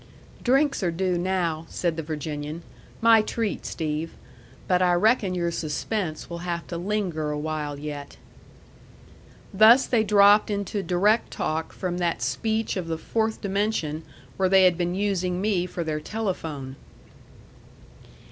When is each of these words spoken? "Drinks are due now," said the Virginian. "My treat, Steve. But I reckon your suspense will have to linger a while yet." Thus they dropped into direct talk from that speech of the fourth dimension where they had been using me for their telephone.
"Drinks 0.43 0.81
are 0.81 0.89
due 0.89 1.15
now," 1.15 1.67
said 1.69 1.95
the 1.95 2.01
Virginian. 2.01 2.63
"My 3.01 3.21
treat, 3.21 3.67
Steve. 3.67 4.13
But 4.67 4.81
I 4.81 4.93
reckon 4.93 5.35
your 5.35 5.51
suspense 5.51 6.27
will 6.27 6.39
have 6.39 6.65
to 6.69 6.77
linger 6.79 7.29
a 7.29 7.37
while 7.37 7.77
yet." 7.77 8.17
Thus 9.53 9.85
they 9.85 10.03
dropped 10.03 10.49
into 10.49 10.81
direct 10.81 11.29
talk 11.29 11.71
from 11.71 11.99
that 11.99 12.23
speech 12.23 12.75
of 12.77 12.87
the 12.87 12.97
fourth 12.97 13.41
dimension 13.41 14.01
where 14.37 14.49
they 14.49 14.63
had 14.63 14.75
been 14.75 14.95
using 14.95 15.39
me 15.39 15.67
for 15.67 15.83
their 15.83 15.99
telephone. 15.99 16.77